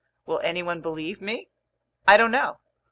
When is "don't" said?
2.17-2.31